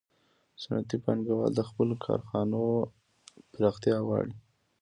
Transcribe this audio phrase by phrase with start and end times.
[0.61, 2.63] صنعتي پانګوال د خپلو کارخانو
[3.53, 4.35] پراختیا غواړي